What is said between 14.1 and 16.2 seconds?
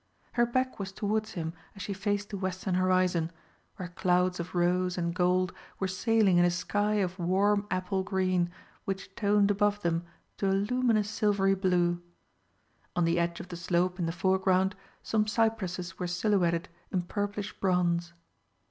foreground some cypresses were